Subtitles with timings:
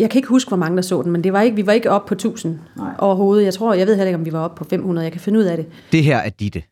[0.00, 1.72] Jeg kan ikke huske, hvor mange der så den, men det var ikke, vi var
[1.72, 2.94] ikke oppe på 1000 Nej.
[2.98, 3.44] overhovedet.
[3.44, 5.04] Jeg tror, jeg ved heller ikke, om vi var oppe på 500.
[5.04, 5.66] Jeg kan finde ud af det.
[5.92, 6.62] Det her er Ditte.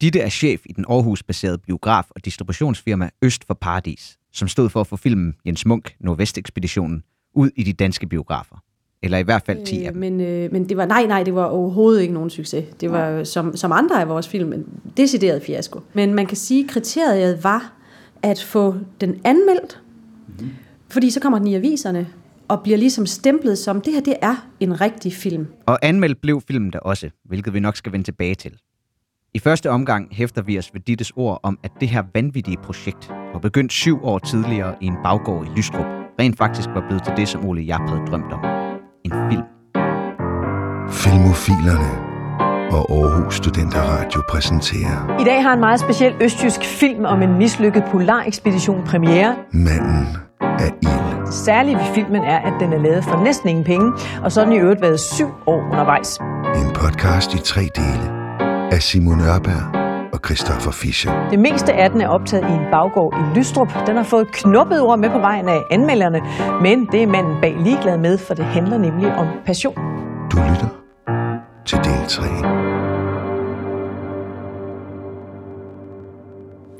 [0.00, 4.80] Ditte er chef i den Aarhus-baserede biograf- og distributionsfirma Øst for Paradis, som stod for
[4.80, 7.02] at få filmen Jens Munk Nordvestekspeditionen
[7.34, 8.56] ud i de danske biografer.
[9.02, 10.00] Eller i hvert fald 10 af dem.
[10.00, 12.64] Men, øh, men det var, nej, nej, det var overhovedet ikke nogen succes.
[12.80, 14.64] Det var som, som andre af vores film en
[14.96, 15.80] decideret fiasko.
[15.92, 17.72] Men man kan sige, at kriteriet var
[18.22, 19.80] at få den anmeldt,
[20.26, 20.50] mm-hmm.
[20.88, 22.06] fordi så kommer den i aviserne,
[22.48, 25.46] og bliver ligesom stemplet som, det her det er en rigtig film.
[25.66, 28.52] Og anmeldt blev filmen da også, hvilket vi nok skal vende tilbage til.
[29.34, 33.10] I første omgang hæfter vi os ved Dittes ord om, at det her vanvittige projekt
[33.32, 35.86] var begyndt syv år tidligere i en baggård i Lystrup,
[36.20, 38.40] rent faktisk var blevet til det, som Ole Japp havde drømt om.
[39.04, 39.42] En film.
[40.90, 42.14] Filmofilerne
[42.76, 47.38] og Aarhus Studenter Radio præsenterer I dag har en meget speciel østtysk film om en
[47.38, 49.36] mislykket polarekspedition premiere.
[49.52, 50.06] Manden
[50.40, 51.03] af ild.
[51.30, 53.92] Særligt ved filmen er, at den er lavet for næsten ingen penge,
[54.24, 56.18] og så har den i øvrigt været syv år undervejs.
[56.56, 58.06] En podcast i tre dele
[58.72, 61.28] af Simon Ørberg og Christoffer Fischer.
[61.30, 63.68] Det meste af den er optaget i en baggård i Lystrup.
[63.86, 66.20] Den har fået knuppet ord med på vejen af anmelderne,
[66.62, 69.74] men det er manden bag ligeglad med, for det handler nemlig om passion.
[70.32, 70.68] Du lytter
[71.66, 72.22] til del 3.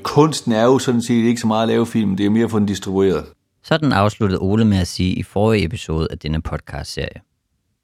[0.03, 2.51] Kunsten er jo sådan set ikke så meget at lave film, det er mere at
[2.51, 3.23] få den distribueret.
[3.67, 7.21] Sådan afsluttede Ole med at sige i forrige episode af denne podcast-serie.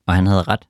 [0.07, 0.67] Og han havde ret.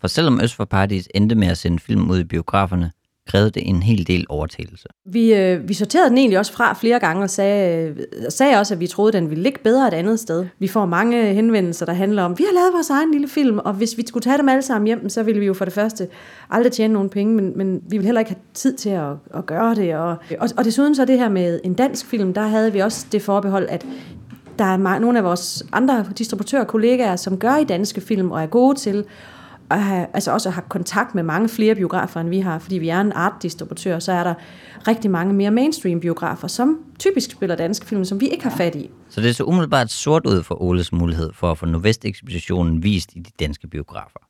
[0.00, 2.90] For selvom Øst for Paradis endte med at sende film ud i biograferne,
[3.28, 4.88] krævede det en hel del overtagelse.
[5.06, 7.96] Vi, øh, vi sorterede den egentlig også fra flere gange og sagde, øh,
[8.28, 10.46] sagde også, at vi troede, at den ville ligge bedre et andet sted.
[10.58, 13.72] Vi får mange henvendelser, der handler om, vi har lavet vores egen lille film, og
[13.72, 16.08] hvis vi skulle tage dem alle sammen hjem, så ville vi jo for det første
[16.50, 19.46] aldrig tjene nogen penge, men, men vi ville heller ikke have tid til at, at
[19.46, 19.94] gøre det.
[19.94, 23.06] Og, og, og desuden så det her med en dansk film, der havde vi også
[23.12, 23.86] det forbehold, at
[24.60, 28.42] der er mange, nogle af vores andre distributører kollegaer, som gør i danske film og
[28.42, 29.04] er gode til
[29.70, 32.88] at have, altså også har kontakt med mange flere biografer, end vi har, fordi vi
[32.88, 34.34] er en art-distributør, så er der
[34.88, 38.90] rigtig mange mere mainstream-biografer, som typisk spiller danske film, som vi ikke har fat i.
[39.08, 43.18] Så det så umiddelbart sort ud for Oles mulighed for at få Nordvest-ekspeditionen vist i
[43.18, 44.20] de danske biografer.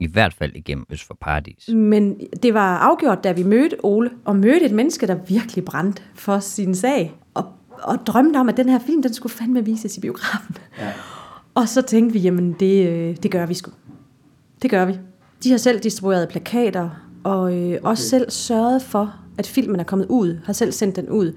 [0.00, 1.68] I hvert fald igennem Øst for Paradis.
[1.68, 6.02] Men det var afgjort, da vi mødte Ole, og mødte et menneske, der virkelig brændte
[6.14, 7.44] for sin sag, og,
[7.82, 10.56] og drømte om, at den her film, den skulle fandme vises i biografen.
[10.78, 10.92] Ja.
[11.54, 13.70] Og så tænkte vi, jamen det, øh, det gør vi sgu.
[14.62, 14.98] Det gør vi.
[15.44, 16.90] De har selv distribueret plakater,
[17.24, 17.78] og øh, okay.
[17.82, 21.32] også selv sørget for, at filmen er kommet ud, har selv sendt den ud.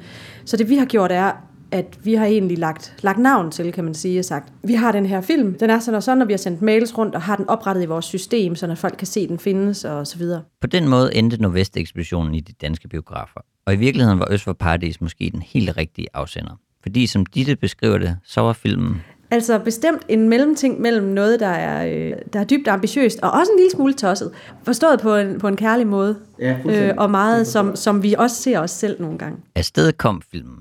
[0.45, 1.31] Så det vi har gjort er,
[1.73, 4.91] at vi har egentlig lagt, lagt navn til, kan man sige, og sagt, vi har
[4.91, 7.21] den her film, den er sådan og sådan, og vi har sendt mails rundt og
[7.21, 10.41] har den oprettet i vores system, så folk kan se, den findes og så videre.
[10.61, 13.41] På den måde endte Nordvest-ekspeditionen i de danske biografer.
[13.65, 16.51] Og i virkeligheden var Øst for Paradis måske den helt rigtige afsender.
[16.83, 19.01] Fordi som Ditte beskriver det, så var filmen
[19.31, 23.51] Altså bestemt en mellemting mellem noget, der er, øh, der er dybt ambitiøst, og også
[23.51, 24.31] en lille smule tosset.
[24.63, 26.15] Forstået på en, på en kærlig måde.
[26.39, 29.37] Ja, øh, og meget, som, som vi også ser os selv nogle gange.
[29.55, 30.57] Afsted kom filmen.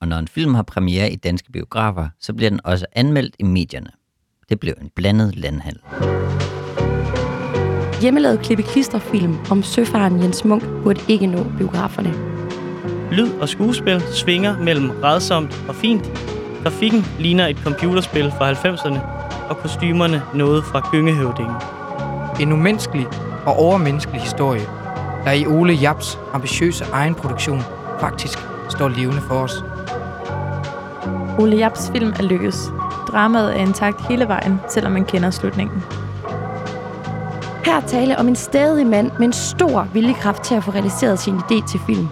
[0.00, 3.42] Og når en film har premiere i danske biografer, så bliver den også anmeldt i
[3.42, 3.90] medierne.
[4.48, 5.80] Det blev en blandet landhandel.
[8.00, 12.14] Hjemmelavet klippe klisterfilm om søfaren Jens Munk burde ikke nå biograferne.
[13.12, 16.12] Lyd og skuespil svinger mellem redsomt og fint,
[16.66, 19.00] Grafikken ligner et computerspil fra 90'erne,
[19.48, 21.56] og kostymerne noget fra gyngehøvdingen.
[22.40, 23.06] En umenneskelig
[23.46, 24.66] og overmenneskelig historie,
[25.24, 27.60] der i Ole Japs ambitiøse egenproduktion
[28.00, 28.38] faktisk
[28.70, 29.64] står levende for os.
[31.38, 32.72] Ole Japs film er lykkes.
[33.08, 35.82] Dramaet er intakt hele vejen, selvom man kender slutningen.
[37.64, 41.34] Her tale om en stadig mand med en stor viljekraft til at få realiseret sin
[41.34, 42.08] idé til film.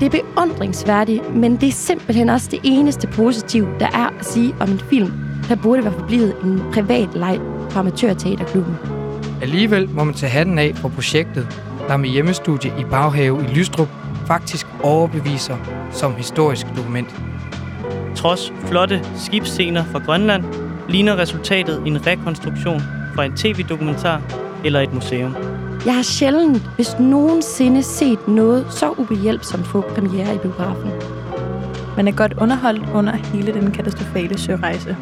[0.00, 4.54] Det er beundringsværdigt, men det er simpelthen også det eneste positive, der er at sige
[4.60, 5.12] om en film,
[5.48, 7.40] der burde være forblivet en privat leg
[7.70, 8.74] fra Amatørteaterklubben.
[9.42, 13.88] Alligevel må man tage hatten af for projektet, der med hjemmestudie i Baghave i Lystrup
[14.26, 15.56] faktisk overbeviser
[15.90, 17.14] som historisk dokument.
[18.18, 20.44] Trods flotte skibsscener fra Grønland,
[20.88, 22.80] ligner resultatet en rekonstruktion
[23.14, 24.22] fra en tv-dokumentar
[24.64, 25.36] eller et museum.
[25.86, 30.90] Jeg har sjældent, hvis nogensinde, set noget så ubehjælpsomt få premiere i biografen.
[31.96, 34.96] Man er godt underholdt under hele den katastrofale sørejse.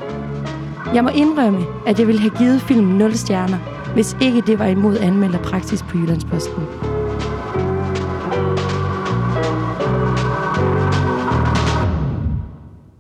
[0.95, 3.59] Jeg må indrømme, at jeg ville have givet filmen 0 stjerner,
[3.95, 6.63] hvis ikke det var imod anmelderpraksis på Jyllandsposten.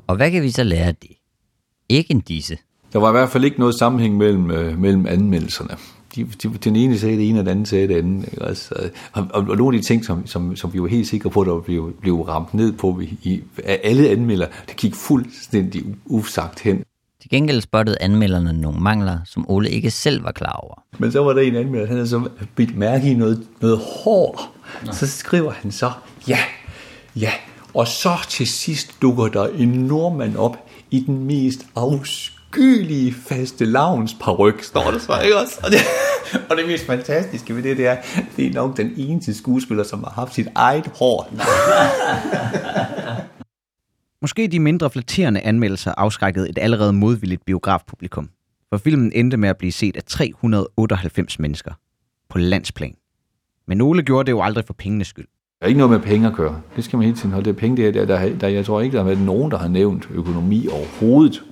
[0.06, 1.10] Og hvad kan vi så lære af det?
[1.88, 2.58] Ikke en disse.
[2.92, 5.76] Der var i hvert fald ikke noget sammenhæng mellem, øh, mellem anmeldelserne
[6.16, 8.24] de, de, den ene sagde det ene, og den anden sagde det andet.
[8.32, 8.44] Ikke?
[8.44, 8.74] Altså,
[9.12, 11.44] og, og, og nogle af de ting, som, som, som vi var helt sikre på,
[11.44, 16.82] der blev, blev ramt ned på i, af alle anmelder, det gik fuldstændig usagt hen.
[17.20, 20.82] Til gengæld spottede anmelderne nogle mangler, som Ole ikke selv var klar over.
[20.98, 24.56] Men så var der en anmelder, han havde så bidt mærke i noget, noget hår.
[24.92, 25.90] Så skriver han så,
[26.28, 26.38] ja,
[27.16, 27.32] ja,
[27.76, 30.56] og så til sidst dukker der en nordmand op
[30.90, 35.60] i den mest afskyelige faste lavns paryk, står der så, ikke også?
[35.64, 35.78] Og det,
[36.50, 37.96] og det mest fantastiske ved det, det er,
[38.36, 41.30] det er nok den eneste skuespiller, som har haft sit eget hår.
[44.22, 48.30] Måske de mindre flatterende anmeldelser afskrækkede et allerede modvilligt biografpublikum,
[48.68, 51.72] for filmen endte med at blive set af 398 mennesker
[52.28, 52.96] på landsplan.
[53.66, 55.26] Men Ole gjorde det jo aldrig for pengenes skyld.
[55.60, 56.60] Der er ikke noget med penge at gøre.
[56.76, 57.44] Det skal man hele tiden holde.
[57.44, 59.50] Det er penge, det er, der, der, der, jeg tror ikke, der har været nogen,
[59.50, 61.42] der har nævnt økonomi overhovedet.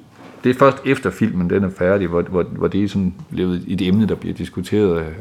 [0.44, 3.64] Det er først efter filmen den er færdig, hvor, hvor, hvor det er sådan blevet
[3.68, 4.98] et emne, der bliver diskuteret.
[4.98, 5.12] øh,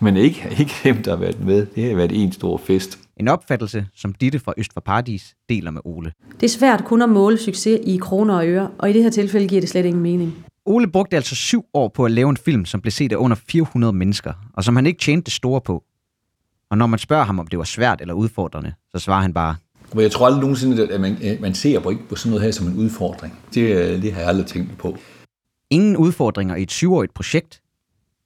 [0.00, 1.66] Men ikke, ikke dem, der har været med.
[1.74, 2.98] Det har været en stor fest.
[3.16, 6.12] En opfattelse, som Ditte fra Øst for Paradis deler med Ole.
[6.40, 9.10] Det er svært kun at måle succes i kroner og øre, og i det her
[9.10, 10.34] tilfælde giver det slet ingen mening.
[10.66, 13.36] Ole brugte altså syv år på at lave en film, som blev set af under
[13.48, 15.84] 400 mennesker, og som han ikke tjente det store på.
[16.70, 19.56] Og når man spørger ham, om det var svært eller udfordrende, så svarer han bare,
[19.94, 22.44] Men jeg tror aldrig nogensinde, at man, at man ser på, ikke på sådan noget
[22.44, 23.38] her som en udfordring.
[23.54, 24.96] Det, øh, det har jeg aldrig tænkt på.
[25.70, 27.60] ingen udfordringer i et syvårigt projekt.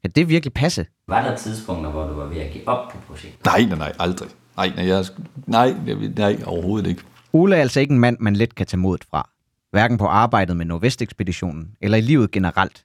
[0.04, 0.86] Ja, det virkelig passe.
[1.08, 3.44] Var der tidspunkter, hvor du var ved at give op på projektet?
[3.44, 4.28] Nej, nej, nej, aldrig.
[4.56, 5.04] Nej, nej, jeg,
[5.46, 5.74] nej,
[6.16, 7.02] nej, overhovedet ikke.
[7.32, 9.28] Ole er altså ikke en mand, man let kan tage modet fra.
[9.70, 12.84] Hverken på arbejdet med Nordvestekspeditionen, eller i livet generelt.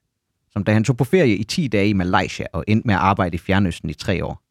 [0.51, 3.01] Som da han tog på ferie i 10 dage i Malaysia og endte med at
[3.01, 4.41] arbejde i Fjernøsten i tre år.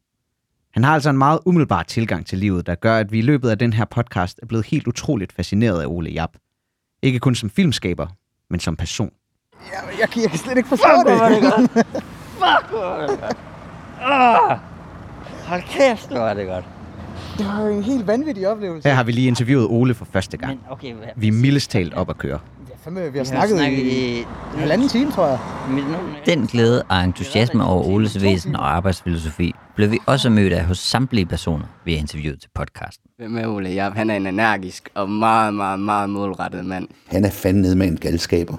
[0.77, 3.51] Han har altså en meget umiddelbar tilgang til livet, der gør, at vi i løbet
[3.51, 6.31] af den her podcast er blevet helt utroligt fascineret af Ole Jap.
[7.03, 8.07] Ikke kun som filmskaber,
[8.51, 9.11] men som person.
[9.73, 11.71] Jeg, jeg, jeg kan slet ikke forstå det.
[11.71, 13.37] Fuck, hvor var det godt.
[14.01, 14.59] Ah,
[15.45, 16.65] hold kæft, hvor var det godt.
[17.39, 18.89] Det var en helt vanvittig oplevelse.
[18.89, 20.51] Her har vi lige interviewet Ole for første gang.
[20.51, 21.09] Men okay, hvad?
[21.17, 22.39] Vi er mildest talt op at køre.
[22.87, 25.39] Fandme, vi har Vi har snakket, snakket i i- en halvanden time, tror jeg.
[26.27, 30.79] Den glæde og entusiasme over Oles væsen og arbejdsfilosofi blev vi også mødt af hos
[30.79, 33.11] samtlige personer, vi har interviewet til podcasten.
[33.19, 33.95] Hvem er Ole Jap?
[33.97, 36.89] Han er en energisk og meget, meget, meget målrettet mand.
[37.07, 38.57] Han er fandme nede med en galskaber.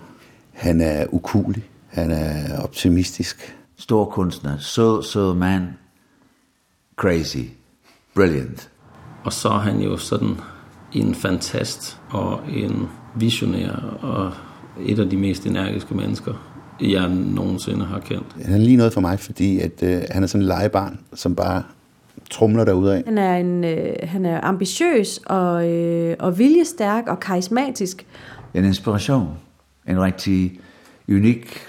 [0.54, 1.64] Han er ukulig.
[1.92, 3.56] Han er optimistisk.
[3.80, 5.68] Stor kunstner, sød, sød mand,
[6.96, 7.38] crazy,
[8.16, 8.70] brilliant.
[9.24, 10.36] Og så er han jo sådan
[10.94, 14.32] en fantast og en visionær og
[14.86, 16.34] et af de mest energiske mennesker,
[16.82, 18.36] jeg nogensinde har kendt.
[18.46, 21.36] Han er lige noget for mig, fordi at, øh, han er sådan en legebarn, som
[21.36, 21.64] bare
[22.30, 23.04] trumler derudad.
[23.06, 28.06] Han er, en, øh, han er ambitiøs og, øh, og viljestærk og karismatisk.
[28.54, 29.30] En inspiration.
[29.88, 30.60] En rigtig
[31.10, 31.60] unik,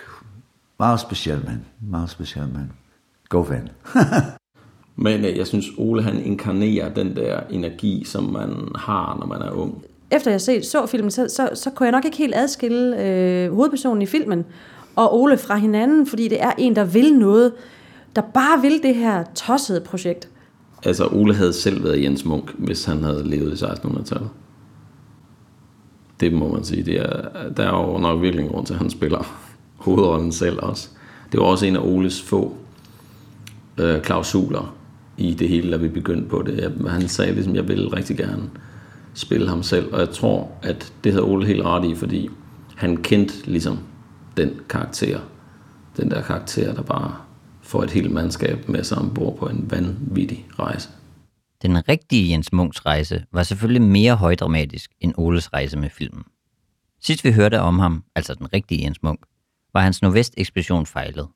[0.79, 1.61] meget speciel mand.
[1.81, 2.69] Meget speciel mand.
[3.29, 3.69] God ven.
[5.05, 9.43] Men øh, jeg synes, Ole han inkarnerer den der energi, som man har, når man
[9.43, 9.85] er ung.
[10.11, 13.55] Efter jeg set, så filmen, så, så, så kunne jeg nok ikke helt adskille øh,
[13.55, 14.45] hovedpersonen i filmen
[14.97, 17.53] og Ole fra hinanden, fordi det er en, der vil noget,
[18.17, 20.29] der bare vil det her tossede projekt.
[20.85, 24.29] Altså, Ole havde selv været Jens Munk, hvis han havde levet i 1600-tallet.
[26.21, 26.83] Det må man sige.
[26.83, 29.49] Det er, der er jo nok virkelig en grund til, at han spiller
[29.85, 30.89] hovedrollen selv også.
[31.33, 32.57] Det var også en af Oles få
[33.79, 34.75] øh, klausuler
[35.17, 36.87] i det hele, da vi begyndte på det.
[36.89, 38.43] Han sagde ligesom, jeg ville rigtig gerne
[39.19, 42.29] spille ham selv, og jeg tror, at det havde Ole helt ret i, fordi
[42.77, 43.79] han kendte ligesom
[44.37, 45.21] den karakter.
[45.97, 47.17] Den der karakter, der bare
[47.63, 50.89] får et helt mandskab med sig ombord på en vanvittig rejse.
[51.63, 56.25] Den rigtige Jens Munks rejse var selvfølgelig mere højdramatisk end Oles rejse med filmen.
[57.01, 59.21] Sidst vi hørte om ham, altså den rigtige Jens Munk,
[59.73, 61.29] var hans Nordvest-ekspedition fejlet.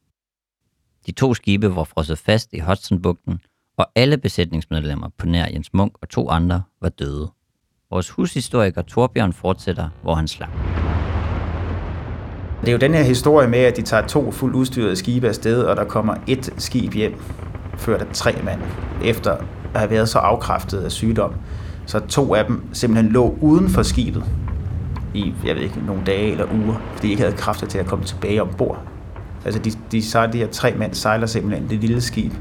[1.07, 3.41] De to skibe var frosset fast i Hudsonbugten,
[3.77, 7.31] og alle besætningsmedlemmer på nær Jens Munk og to andre var døde.
[7.93, 10.49] Vores hushistoriker Torbjørn fortsætter, hvor han slap.
[12.61, 15.63] Det er jo den her historie med, at de tager to fuldt udstyrede skibe afsted,
[15.63, 17.15] og der kommer et skib hjem,
[17.77, 18.61] ført af tre mand,
[19.05, 19.33] efter
[19.75, 21.35] at have været så afkræftet af sygdom.
[21.87, 24.25] Så to af dem simpelthen lå uden for skibet
[25.15, 27.87] i, jeg ved ikke, nogle dage eller uger, fordi de ikke havde kræfter til at
[27.87, 28.79] komme tilbage ombord.
[29.45, 32.33] Altså de, de, sejler, de her tre mænd sejler simpelthen det lille skib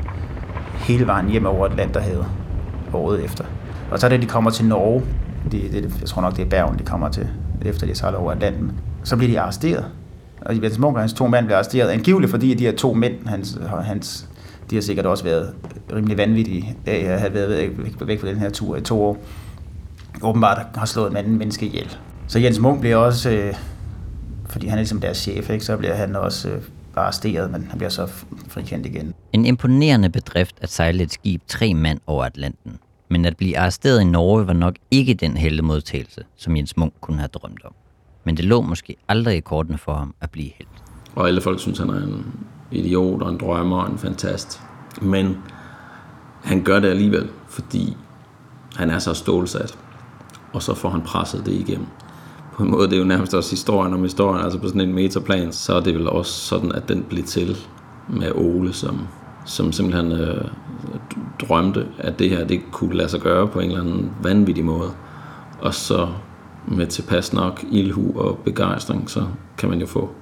[0.75, 2.25] hele vejen hjem over Atlanterhavet
[2.93, 3.43] året efter.
[3.91, 5.03] Og så da de kommer til Norge,
[5.51, 7.27] fordi det, jeg tror nok det er Bergen, de kommer til,
[7.65, 8.72] efter de sejler over Atlanten,
[9.03, 9.86] så bliver de arresteret.
[10.41, 13.27] Og Jens Munk og hans to mænd bliver arresteret, angiveligt fordi de her to mænd,
[13.27, 14.29] hans, hans,
[14.70, 15.53] de har sikkert også været
[15.96, 19.03] rimelig vanvittige øh, af at have været væk, væk fra den her tur i to
[19.03, 19.17] år.
[20.22, 21.98] Åbenbart har slået en anden menneske ihjel.
[22.27, 23.53] Så Jens Munk bliver også, øh,
[24.50, 26.62] fordi han er ligesom deres chef, ikke, så bliver han også øh,
[26.96, 28.08] arresteret, men han bliver så
[28.48, 29.13] frikendt igen.
[29.34, 32.72] En imponerende bedrift at sejle et skib tre mand over Atlanten.
[33.12, 36.94] Men at blive arresteret i Norge var nok ikke den heldige modtagelse, som Jens Munk
[37.01, 37.74] kunne have drømt om.
[38.24, 40.70] Men det lå måske aldrig i kortene for ham at blive helt.
[41.15, 42.25] Og alle folk synes, han er en
[42.72, 44.62] idiot og en drømmer og en fantast.
[45.01, 45.38] Men
[46.44, 47.98] han gør det alligevel, fordi
[48.75, 49.77] han er så stålsat.
[50.53, 51.88] Og så får han presset det igennem.
[52.53, 54.94] På en måde, det er jo nærmest også historien om historien, altså på sådan en
[54.94, 57.58] metaplan, så er det vel også sådan, at den blev til
[58.10, 59.08] med Ole, som,
[59.46, 60.46] som simpelthen øh,
[61.42, 64.92] drømte, at det her, det kunne lade sig gøre på en eller anden vanvittig måde.
[65.60, 66.08] Og så
[66.68, 70.16] med tilpas nok ilhu og begejstring, så kan man jo få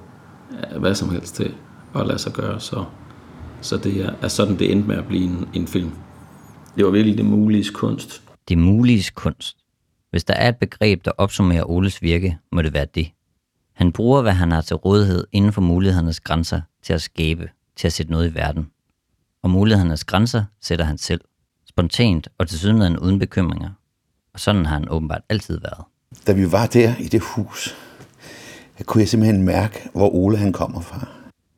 [0.50, 1.54] øh, hvad som helst til
[1.94, 2.60] at lade sig gøre.
[2.60, 2.84] Så,
[3.60, 5.90] så det er, er sådan, det endte med at blive en, en film.
[6.76, 8.22] Det var virkelig det mulige kunst.
[8.48, 9.56] Det mulige kunst.
[10.10, 13.10] Hvis der er et begreb, der opsummerer Oles virke, må det være det.
[13.74, 17.86] Han bruger, hvad han har til rådighed inden for mulighedernes grænser til at skabe, til
[17.86, 18.70] at sætte noget i verden.
[19.42, 21.20] Og mulighedernes grænser sætter han selv.
[21.68, 23.70] Spontant og til sydenheden uden bekymringer.
[24.34, 25.84] Og sådan har han åbenbart altid været.
[26.26, 27.76] Da vi var der i det hus,
[28.84, 31.08] kunne jeg simpelthen mærke, hvor Ole han kommer fra.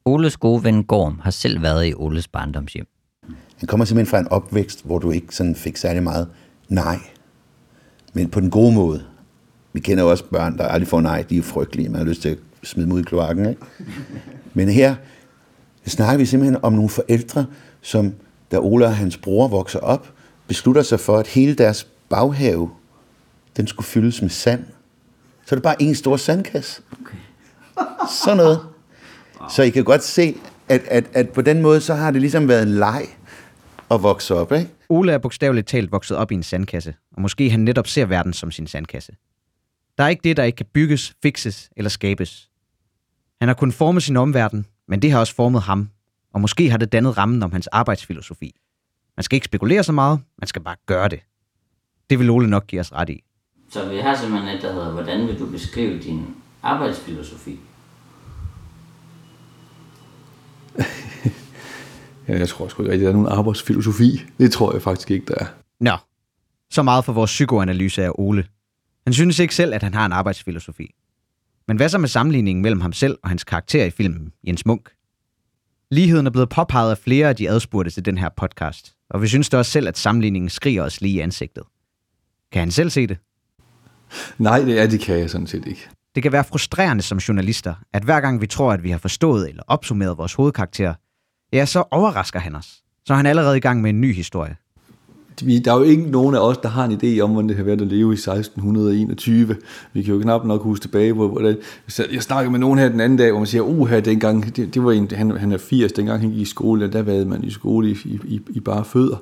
[0.04, 2.86] Oles gode ven Gorm har selv været i Oles barndomshjem.
[3.56, 6.28] Han kommer simpelthen fra en opvækst, hvor du ikke sådan fik særlig meget
[6.68, 6.98] nej.
[8.12, 9.04] Men på den gode måde.
[9.72, 11.22] Vi kender jo også børn, der aldrig får nej.
[11.22, 11.88] De er frygtelige.
[11.88, 13.46] Man har lyst til at smide dem ud i kloakken.
[13.46, 13.60] Ikke?
[14.54, 14.94] Men her
[15.90, 17.46] snakker vi simpelthen om nogle forældre,
[17.80, 18.14] som
[18.52, 20.12] da Ole og hans bror vokser op,
[20.46, 22.70] beslutter sig for, at hele deres baghave,
[23.56, 24.64] den skulle fyldes med sand.
[25.46, 26.82] Så er det bare en stor sandkasse.
[27.00, 27.16] Okay.
[28.24, 28.60] Sådan noget.
[29.50, 30.36] Så I kan godt se,
[30.68, 33.06] at, at, at på den måde, så har det ligesom været en leg
[33.90, 34.70] at vokse op, ikke?
[34.88, 38.32] Ole er bogstaveligt talt vokset op i en sandkasse, og måske han netop ser verden
[38.32, 39.12] som sin sandkasse.
[39.98, 42.50] Der er ikke det, der ikke kan bygges, fikses eller skabes.
[43.40, 45.88] Han har kun formet sin omverden, men det har også formet ham,
[46.34, 48.54] og måske har det dannet rammen om hans arbejdsfilosofi.
[49.16, 51.20] Man skal ikke spekulere så meget, man skal bare gøre det.
[52.10, 53.24] Det vil Ole nok give os ret i.
[53.70, 56.26] Så vi har simpelthen et, der hedder, hvordan vil du beskrive din
[56.62, 57.58] arbejdsfilosofi?
[62.28, 64.22] ja, jeg tror sgu ikke rigtig, der er nogen arbejdsfilosofi.
[64.38, 65.46] Det tror jeg faktisk ikke, der er.
[65.80, 65.96] Nå,
[66.70, 68.46] så meget for vores psykoanalyse af Ole.
[69.06, 70.94] Han synes ikke selv, at han har en arbejdsfilosofi.
[71.72, 74.88] Men hvad så med sammenligningen mellem ham selv og hans karakter i filmen, Jens Munk?
[75.90, 79.28] Ligheden er blevet påpeget af flere af de adspurgte til den her podcast, og vi
[79.28, 81.64] synes da også selv, at sammenligningen skriger os lige i ansigtet.
[82.52, 83.18] Kan han selv se det?
[84.38, 85.88] Nej, det, er, det kan jeg sådan set ikke.
[86.14, 89.48] Det kan være frustrerende som journalister, at hver gang vi tror, at vi har forstået
[89.48, 90.94] eller opsummeret vores hovedkarakter,
[91.52, 92.82] ja, så overrasker han os.
[93.06, 94.56] Så er han allerede i gang med en ny historie
[95.42, 97.56] vi, Der er jo ikke nogen af os, der har en idé om, hvordan det
[97.56, 99.56] har været at leve i 1621.
[99.92, 101.56] Vi kan jo knap nok huske tilbage på, hvordan...
[102.12, 104.74] Jeg snakkede med nogen her den anden dag, hvor man siger, uha, her dengang, det,
[104.74, 107.24] det var en, han, han er 80, dengang han gik i skole, og der var
[107.24, 109.16] man i skole i, i, i bare fødder.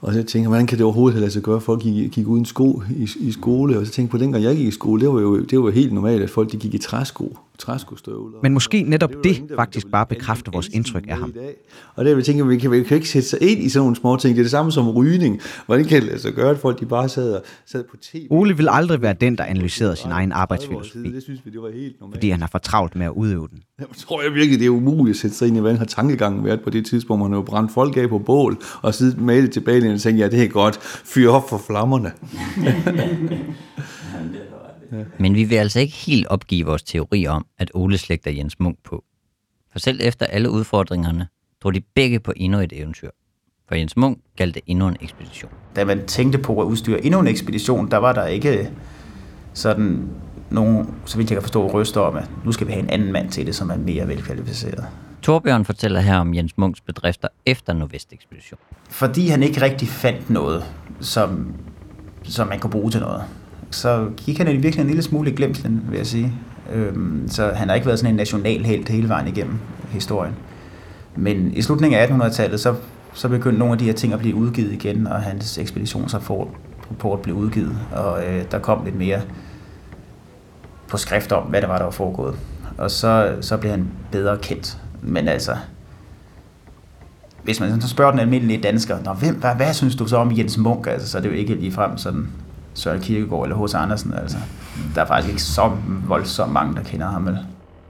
[0.00, 2.28] Og så tænker jeg, hvordan kan det overhovedet lade sig gøre, at folk gik, gik
[2.28, 3.78] uden sko i, i skole?
[3.78, 5.70] Og så tænker jeg på, dengang jeg gik i skole, det var jo, det var
[5.70, 8.38] helt normalt, at folk de gik i træsko, træskostøvler.
[8.42, 11.34] Men måske netop det, det faktisk bare bekræfter vores indtryk af ham.
[11.94, 13.96] Og det vi tænker, vi kan, vi kan ikke sætte sig ind i sådan nogle
[13.96, 14.36] små ting.
[14.36, 15.40] Det er det samme som rygning.
[15.66, 18.26] Hvordan kan det sig gøre, at folk de bare sad, sad på tv?
[18.30, 21.12] Ole vil aldrig være den, der analyserede sin egen arbejdsfilosofi.
[21.12, 22.16] Det synes vi, det var helt normalt.
[22.16, 23.58] Fordi han har for travlt med at udøve den.
[23.78, 26.44] Jeg tror jeg virkelig, det er umuligt at sætte sig ind i, hvordan har tankegangen
[26.44, 29.42] været på det tidspunkt, man har jo brændt folk af på bål, og siddet med
[29.42, 32.12] det tilbage, og tænkt, ja, det er godt, fyr op for flammerne.
[35.18, 38.78] Men vi vil altså ikke helt opgive vores teori om, at Ole slægter Jens Munk
[38.84, 39.04] på.
[39.72, 41.28] For selv efter alle udfordringerne,
[41.62, 43.10] drog de begge på endnu et eventyr.
[43.68, 45.50] For Jens Munk galt det endnu en ekspedition.
[45.76, 48.70] Da man tænkte på at udstyre endnu en ekspedition, der var der ikke
[49.54, 50.08] sådan
[50.50, 53.12] nogen, så vidt jeg kan forstå, ryster om, at nu skal vi have en anden
[53.12, 54.86] mand til det, som er mere velkvalificeret.
[55.22, 58.58] Torbjørn fortæller her om Jens Munks bedrifter efter Nordvest-ekspedition.
[58.90, 60.64] Fordi han ikke rigtig fandt noget,
[61.00, 61.54] som,
[62.22, 63.22] som man kunne bruge til noget,
[63.74, 66.32] så gik han virkelig en lille smule i glemslen, vil jeg sige.
[66.72, 69.58] Øhm, så han har ikke været sådan en national helt hele vejen igennem
[69.90, 70.34] historien.
[71.16, 72.74] Men i slutningen af 1800-tallet, så,
[73.14, 77.36] så begyndte nogle af de her ting at blive udgivet igen, og hans ekspeditionsrapport blev
[77.36, 79.20] udgivet, og øh, der kom lidt mere
[80.88, 82.34] på skrift om, hvad der var, der var foregået.
[82.78, 84.78] Og så, så blev han bedre kendt.
[85.02, 85.56] Men altså,
[87.42, 90.38] hvis man så spørger den almindelige dansker, Nå, hvem, hvad, hvad synes du så om
[90.38, 90.86] Jens Munk?
[90.86, 92.28] Altså, så er det jo ikke ligefrem sådan
[92.74, 93.74] Søren Kierkegaard eller H.C.
[93.74, 94.14] Andersen.
[94.14, 94.36] Altså.
[94.94, 95.70] Der er faktisk ikke så
[96.06, 97.26] voldsomt mange, der kender ham.
[97.26, 97.38] Vel?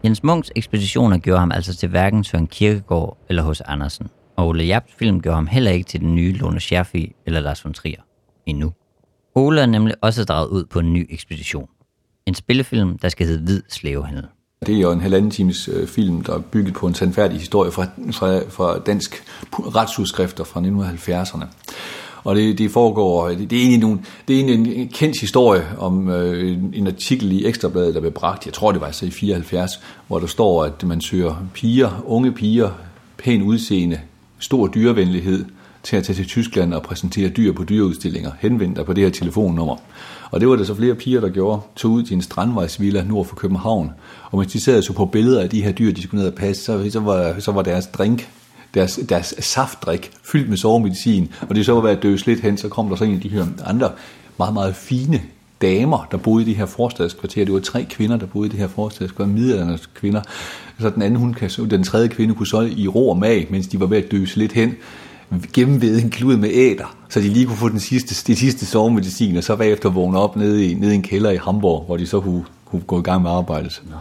[0.04, 3.60] Jens Munks ekspeditioner gjorde ham altså til hverken Søren Kierkegaard eller H.C.
[3.64, 4.08] Andersen.
[4.36, 7.64] Og Ole Japs film gjorde ham heller ikke til den nye Lone Scherfig eller Lars
[7.64, 8.00] von Trier.
[8.46, 8.72] Endnu.
[9.34, 11.68] Ole er nemlig også draget ud på en ny ekspedition.
[12.26, 14.26] En spillefilm, der skal hedde Hvid Slavehandel.
[14.66, 17.72] Det er jo en halvanden times øh, film, der er bygget på en sandfærdig historie
[17.72, 21.46] fra, fra, fra dansk retsudskrifter fra 1970'erne.
[22.24, 25.66] Og det, det foregår, det, det, er egentlig nogle, det er egentlig en kendt historie
[25.78, 29.06] om øh, en, en artikel i Ekstrabladet, der blev bragt, jeg tror det var altså
[29.06, 32.70] i 74, hvor der står, at man søger piger, unge piger,
[33.18, 34.00] pæn udseende,
[34.38, 35.44] stor dyrevenlighed,
[35.82, 38.30] til at tage til Tyskland og præsentere dyr på dyreudstillinger.
[38.40, 39.76] henvendt dig på det her telefonnummer.
[40.30, 41.60] Og det var der så flere piger, der gjorde.
[41.76, 43.90] Tog ud til en strandvejsvilla nord for København.
[44.30, 46.36] Og mens de sad så på billeder af de her dyr, de skulle ned og
[46.36, 48.28] passe, så, så, var, så var deres drink,
[48.74, 51.32] deres, deres saftdrik fyldt med sovemedicin.
[51.40, 53.20] Og det så var ved at døse lidt hen, så kom der så en af
[53.20, 53.90] de her andre
[54.38, 55.20] meget, meget fine
[55.62, 57.44] damer, der boede i det her forstadskvarter.
[57.44, 60.20] Det var tre kvinder, der boede i det her forstadskvarter, middelalderens kvinder.
[60.80, 63.66] Så den anden, hun kan, den tredje kvinde kunne så i ro og mag, mens
[63.66, 64.74] de var ved at døse lidt hen,
[65.52, 69.36] gennemvede en klud med æder, så de lige kunne få den sidste, det sidste sovemedicin,
[69.36, 72.06] og så bagefter vågne op nede i, nede i en kælder i Hamburg, hvor de
[72.06, 73.82] så kunne, kunne gå i gang med arbejdet.
[73.90, 73.94] Ja.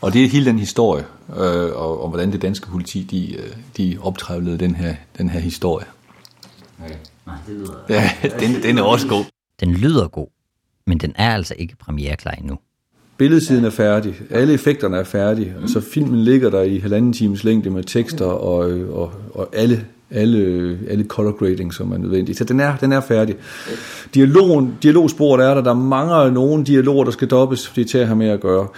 [0.00, 3.52] Og det er hele den historie, øh, og, og hvordan det danske politi, de, øh,
[3.76, 5.86] de optrævlede den her, den her historie.
[6.84, 6.94] Okay.
[7.88, 8.10] Ja,
[8.40, 9.24] den, den er også god.
[9.60, 10.26] Den lyder god,
[10.86, 12.58] men den er altså ikke premiereklar endnu.
[13.16, 17.44] Billedsiden er færdig, alle effekterne er færdige, og så filmen ligger der i halvanden times
[17.44, 18.58] længde med tekster og,
[18.90, 22.38] og, og alle alle, alle color grading, som er nødvendigt.
[22.38, 23.36] Så den er, den er færdig.
[24.14, 25.62] Dialogen, dialogsporet er der.
[25.62, 28.40] Der mangler nogle dialoger, der skal dobbes, fordi det er til at have med at
[28.40, 28.68] gøre.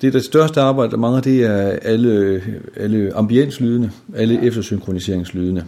[0.00, 2.42] Det er det største arbejde, der mangler, det er alle,
[2.76, 5.64] alle ambienslydene, alle eftersynkroniseringslydene.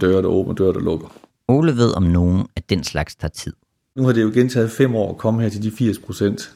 [0.00, 1.06] Døre, der åbner, døre, der lukker.
[1.48, 3.52] Ole ved om nogen, at den slags tager tid.
[3.96, 6.52] Nu har det jo gentaget fem år at komme her til de 80 procent.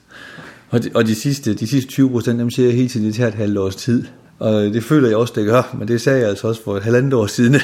[0.70, 3.14] Og de, og de sidste, de sidste 20 procent, dem siger jeg helt til, det
[3.14, 4.04] tager et halvt års tid.
[4.38, 6.82] Og det føler jeg også, det gør, men det sagde jeg altså også for et
[6.82, 7.54] halvandet år siden.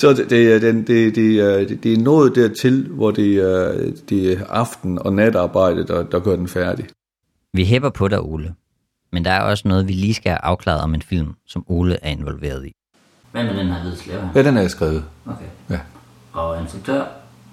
[0.00, 4.44] så det, det, det, det, det, det er noget dertil, hvor det er, det er
[4.48, 6.86] aften- og natarbejde, der, der gør den færdig.
[7.58, 8.54] Vi hæpper på dig, Ole.
[9.12, 11.96] Men der er også noget, vi lige skal have afklaret om en film, som Ole
[12.02, 12.72] er involveret i.
[13.32, 14.28] Hvad med den her hvide slæver?
[14.34, 15.04] Ja, den er jeg skrevet.
[15.26, 15.44] Okay.
[15.70, 15.78] Ja.
[16.32, 17.04] Og instruktør?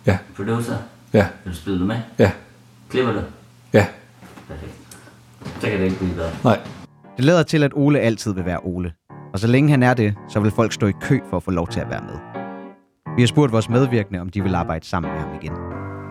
[0.06, 0.18] Ja.
[0.36, 0.76] Producer?
[1.14, 1.28] Ja.
[1.44, 1.96] Vil du spille det med?
[2.20, 2.32] Ja.
[2.90, 3.20] Klipper du?
[3.74, 3.88] Ja.
[4.48, 4.72] Perfekt.
[5.60, 6.32] Så kan det ikke blive bedre.
[6.44, 6.60] Nej.
[7.18, 8.94] Det lader til, at Ole altid vil være Ole.
[9.34, 11.52] Og så længe han er det, så vil folk stå i kø for at få
[11.52, 12.44] lov til at være med.
[13.16, 15.54] Vi har spurgt vores medvirkende, om de vil arbejde sammen med ham igen.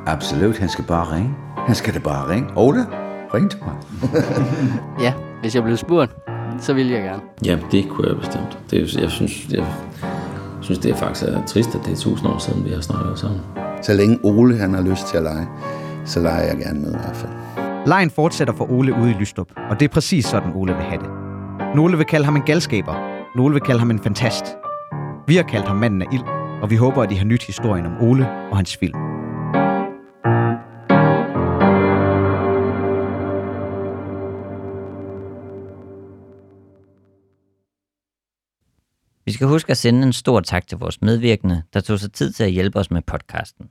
[0.07, 1.35] Absolut, han skal bare ringe.
[1.67, 2.51] Han skal da bare ringe.
[2.57, 2.87] Ole,
[3.35, 3.75] ring til mig.
[5.05, 6.17] Ja, hvis jeg blev spurgt,
[6.61, 7.23] så ville jeg gerne.
[7.45, 8.59] Ja, det kunne jeg bestemt.
[8.71, 9.65] Det, er- jeg synes, jeg
[10.61, 13.19] synes, det er faktisk er trist, at det er tusind år siden, vi har snakket
[13.19, 13.41] sammen.
[13.83, 15.49] Så længe Ole han har lyst til at lege,
[16.05, 17.33] så leger jeg gerne med i hvert fald.
[17.87, 21.01] Lejen fortsætter for Ole ude i Lystrup, og det er præcis sådan, Ole vil have
[21.03, 21.11] det.
[21.75, 22.95] Nogle vil kalde ham en galskaber,
[23.37, 24.45] nogle vil kalde ham en fantast.
[25.27, 26.23] Vi har kaldt ham manden af ild,
[26.63, 28.95] og vi håber, at I har nyt historien om Ole og hans film.
[39.35, 42.45] Skal huske at sende en stor tak til vores medvirkende, der tog sig tid til
[42.45, 43.67] at hjælpe os med podcasten.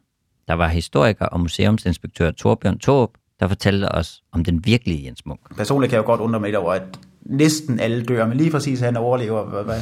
[0.47, 5.55] Der var historiker og museumsinspektør Torbjørn Torp, der fortalte os om den virkelige Jens Munk.
[5.57, 8.51] Personligt kan jeg jo godt undre mig lidt over, at næsten alle dør, men lige
[8.51, 9.43] præcis at han overlever.
[9.43, 9.81] Hvad, hvad,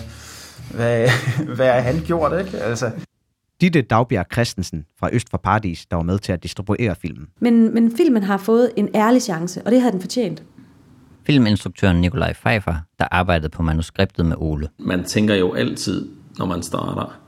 [0.69, 1.09] hvad,
[1.55, 2.57] hvad er han gjort, ikke?
[2.57, 2.91] Altså,
[3.61, 7.27] Ditte Dagbjerg Christensen fra Øst for Paradis, der var med til at distribuere filmen.
[7.39, 10.43] Men, men filmen har fået en ærlig chance, og det havde den fortjent.
[11.25, 14.69] Filminstruktøren Nikolaj Pfeiffer, der arbejdede på manuskriptet med Ole.
[14.79, 17.19] Man tænker jo altid, når man starter,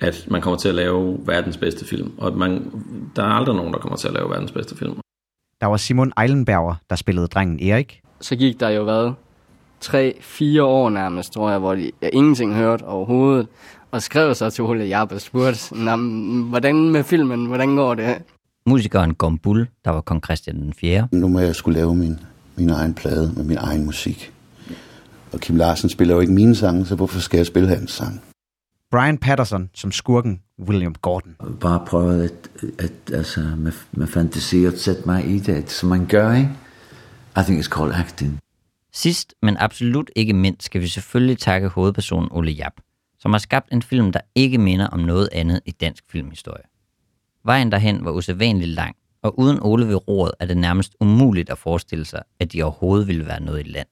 [0.00, 2.12] at man kommer til at lave verdens bedste film.
[2.18, 2.70] Og at man,
[3.16, 5.00] der er aldrig nogen, der kommer til at lave verdens bedste film.
[5.60, 8.00] Der var Simon Eilenberger, der spillede drengen Erik.
[8.20, 9.12] Så gik der jo hvad?
[9.80, 13.46] Tre, fire år nærmest, tror jeg, hvor de jeg ingenting hørte overhovedet.
[13.90, 17.94] Og skrev så til Ole Japp og spurgte, "Nå, men hvordan med filmen, hvordan går
[17.94, 18.16] det?
[18.66, 21.08] Musikeren Gom Bull, der var kong Christian den 4.
[21.12, 22.18] Nu må jeg skulle lave min,
[22.56, 24.32] min egen plade med min egen musik.
[25.32, 28.22] Og Kim Larsen spiller jo ikke mine sange, så hvorfor skal jeg spille hans sang?
[28.90, 31.36] Brian Patterson som skurken William Gordon.
[31.60, 36.06] Bare prøve at, at altså, med, med fantasi at sætte mig i det, som man
[36.06, 36.50] gør, ikke?
[37.36, 38.38] I think it's called acting.
[38.92, 42.74] Sidst, men absolut ikke mindst, skal vi selvfølgelig takke hovedpersonen Ole Japp,
[43.18, 46.62] som har skabt en film, der ikke minder om noget andet i dansk filmhistorie.
[47.44, 51.58] Vejen derhen var usædvanligt lang, og uden Ole ved roret er det nærmest umuligt at
[51.58, 53.88] forestille sig, at de overhovedet ville være noget i land.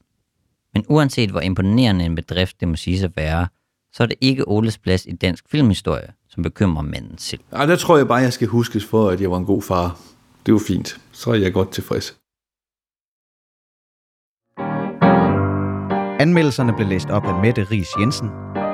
[0.75, 3.49] Men uanset hvor imponerende en bedrift det må sige at være,
[3.93, 7.41] så er det ikke Oles plads i dansk filmhistorie, som bekymrer manden selv.
[7.53, 9.99] Ej, der tror jeg bare, jeg skal huskes for, at jeg var en god far.
[10.47, 11.01] Det var fint.
[11.13, 12.17] Så er jeg godt tilfreds.
[16.21, 18.29] Anmeldelserne blev læst op af Mette Ries Jensen,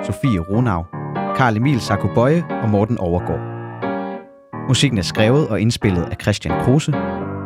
[0.07, 0.83] Sofie Ronau,
[1.37, 3.50] Karl Emil Sarko Bøje og Morten Overgaard.
[4.71, 6.93] Musikken er skrevet og indspillet af Christian Kruse.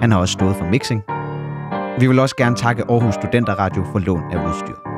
[0.00, 1.02] Han har også stået for mixing.
[2.00, 4.93] Vi vil også gerne takke Aarhus Studenter Radio for lån af udstyr.